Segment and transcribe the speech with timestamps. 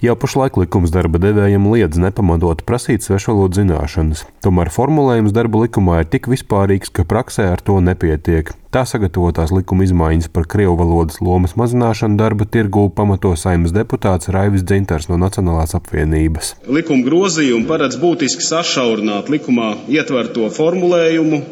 [0.00, 6.08] Jau pašlaik likums darba devējiem liedz nepamatot prasīt svešvalodu zināšanas, tomēr formulējums darba likumā ir
[6.08, 8.54] tik vispārīgs, ka praksē ar to nepietiek.
[8.72, 14.64] Tā sagatavotās likuma izmaiņas par krievu valodas lomas mazināšanu darba tirgū pamato saimnes deputāts Raivis
[14.64, 16.54] Dzintars no Nacionālās apvienības.
[16.64, 21.44] Likuma grozījumi paredz būtiski sašaurināt likumā ietverto formulējumu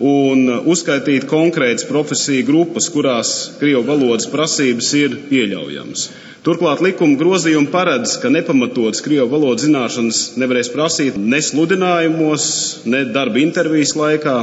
[0.00, 6.08] un uzskaitīt konkrētas profesiju grupas, kurās krievu valodas prasības ir pieļaujamas.
[6.40, 12.46] Turklāt likuma grozījumi paredz, ka nepamatotas krievu valodas zināšanas nevarēs prasīt ne sludinājumos,
[12.88, 14.38] ne darba intervijas laikā,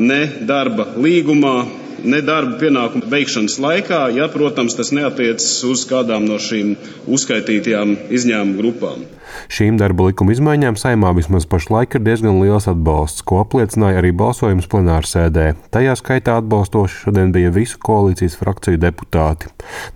[0.00, 1.58] ne darba līgumā,
[2.04, 6.76] ne darba pienākumu veikšanas laikā, ja, protams, tas neatiecas uz kādām no šīm
[7.10, 9.04] uzskaitītajām izņēmuma grupām.
[9.52, 14.68] Šīm darba likuma izmaiņām saimā vismaz pašlaik ir diezgan liels atbalsts, ko apliecināja arī balsojums
[14.72, 15.46] plenārsēdē.
[15.74, 19.48] Tajā skaitā atbalstoši šodien bija visu koalīcijas frakciju deputāti.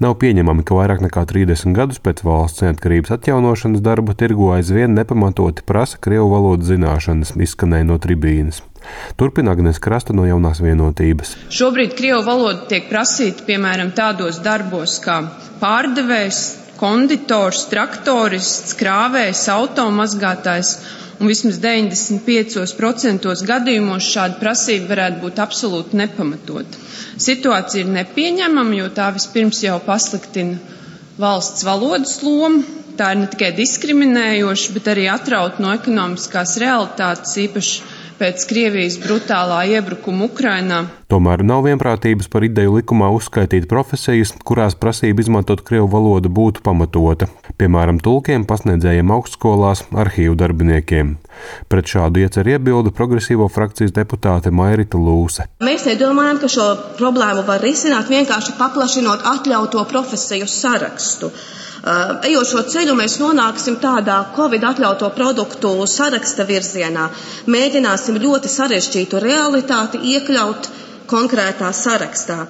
[0.03, 5.67] Nav pieņemami, ka vairāk nekā 30 gadus pēc valsts neatkarības atjaunošanas darba tirgu aizvien nepamatoti
[5.69, 8.63] prasa krievu valodas zināšanas, izskanēja no tribīnes.
[9.17, 11.35] Turpina Agnēs Krasta no jaunās vienotības.
[11.53, 15.23] Šobrīd krievu valoda tiek prasīta piemēram tādos darbos kā
[15.63, 16.43] pārdevējs,
[16.81, 20.77] konditors, traktorists, krāvējs, automazgātājs.
[21.17, 26.83] Un vismaz 95% gadījumos šāda prasība varētu būt absolūti nepamatota.
[27.17, 30.59] Situācija ir nepieņemama, jo tā vispirms jau pasliktina
[31.17, 32.61] valsts valodas lomu.
[32.97, 37.83] Tā ir ne tikai diskriminējoša, bet arī atrauta no ekonomiskās realitātes, īpaši
[38.21, 40.81] pēc Krievijas brutālā iebrukuma Ukrainā.
[41.07, 47.29] Tomēr nav vienprātības par ideju likumā uzskaitīt profesijas, kurās prasība izmantot krievu valodu būtu pamatota,
[47.61, 51.13] piemēram, tulkiem, pasniedzējiem augstskolās, arhīvu darbiniekiem.
[51.71, 55.47] Pret šādu ieceru iebildu progresīvo frakcijas deputāte Mairita Lūse.
[55.63, 56.67] Mēs nedomājam, ka šo
[56.99, 61.31] problēmu var risināt vienkārši paplašinot atļauto profesiju sarakstu.
[61.87, 67.07] Uh, ejot šo ceļu, mēs nonāksim tādā Covid atļauto produktu saraksta virzienā.
[67.47, 70.67] Mēģināsim ļoti sarežģītu realitāti iekļaut
[71.11, 72.47] konkrētā sarakstā.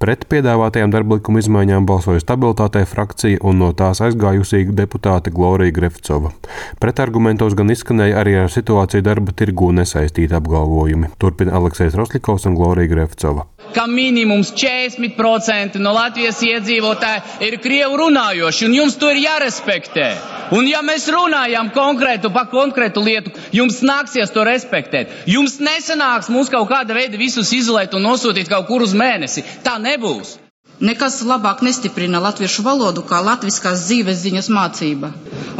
[0.00, 6.32] Pret piedāvātajām darba likuma izmaiņām balsoja stabilitātei frakcija un no tās aizgājusī deputāte Glorija Grefcova.
[6.80, 11.12] Pretargumentos gan izskanēja arī ar situāciju darba tirgū nesaistīti apgalvojumi.
[11.20, 18.66] Turpina Aleksis Roslikovs un Glorija Grefcova ka minimums 40% no Latvijas iedzīvotāji ir krievu runājoši,
[18.66, 20.10] un jums to ir jārespektē.
[20.56, 25.12] Un ja mēs runājam konkrētu par konkrētu lietu, jums nāksies to respektēt.
[25.30, 29.44] Jums nesanāks mums kaut kāda veida visus izolēt un nosūtīt kaut kur uz mēnesi.
[29.66, 30.36] Tā nebūs.
[30.80, 35.10] Nekas labāk nestiprina latviešu valodu kā latviskās dzīves ziņas mācība.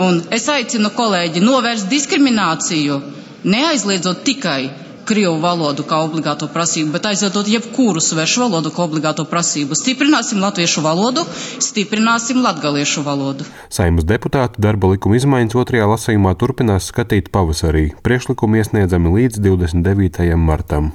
[0.00, 2.96] Un es aicinu kolēģi novērst diskrimināciju,
[3.44, 4.70] neaizliedzot tikai
[5.10, 9.74] Krievu valodu kā obligāto prasību, bet aizvedot jebkuru svešu valodu kā obligāto prasību.
[9.74, 11.24] Stiprināsim latviešu valodu,
[11.66, 13.48] stiprināsim latgaliešu valodu.
[13.74, 17.88] Saimas deputāti darba likuma izmaiņas otrajā lasījumā turpinās skatīt pavasarī.
[18.06, 20.30] Priekšlikumi iesniedzami līdz 29.
[20.38, 20.92] martam.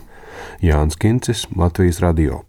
[0.63, 2.43] Jānis Kincis, Latvijas Radio.